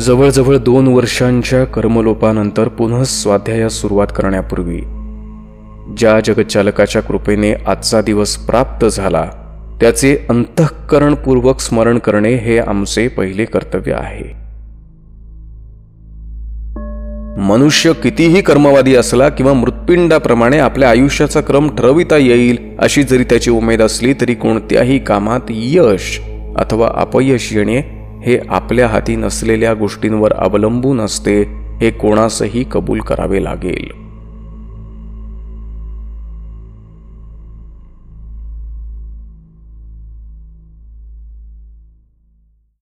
जवळजवळ 0.00 0.56
दोन 0.56 0.86
वर्षांच्या 0.86 1.64
कर्मलोपानंतर 1.64 2.68
पुन्हा 2.68 3.04
स्वाध्यायास 3.04 3.72
सुरुवात 3.72 4.06
करण्यापूर्वी 4.16 4.80
ज्या 5.96 6.20
जगचालकाच्या 6.20 7.02
कृपेने 7.02 7.52
आजचा 7.52 8.02
दिवस 8.02 8.36
प्राप्त 8.36 8.86
झाला 8.86 9.30
त्याचे 9.80 10.18
अंतःकरणपूर्वक 10.28 11.60
स्मरण 11.60 11.98
करणे 11.98 12.34
हे 12.34 12.58
आमचे 12.58 13.08
पहिले 13.08 13.44
कर्तव्य 13.44 13.92
आहे. 13.92 14.46
मनुष्य 17.40 17.92
कितीही 17.92 18.42
कर्मवादी 18.42 18.94
असला 18.94 19.28
किंवा 19.28 19.52
मृत्पिंडाप्रमाणे 19.52 20.58
आपल्या 20.58 20.90
आयुष्याचा 20.90 21.40
क्रम 21.40 21.76
ठरविता 21.76 22.16
येईल 22.16 22.56
अशी 22.78 23.02
जरी 23.02 23.24
त्याची 23.24 23.50
उमेद 23.50 23.82
असली 23.82 24.12
तरी 24.20 24.34
कोणत्याही 24.34 24.98
कामात 24.98 25.40
यश 25.50 26.20
अथवा 26.56 26.90
अपयश 26.94 27.52
येणे 27.52 27.95
हे 28.22 28.38
आपल्या 28.48 28.88
हाती 28.88 29.16
नसलेल्या 29.16 29.74
गोष्टींवर 29.74 30.32
अवलंबून 30.32 31.00
असते 31.00 31.42
हे 31.80 31.90
कोणासही 31.90 32.64
कबूल 32.72 33.00
करावे 33.00 33.44
लागेल. 33.44 34.05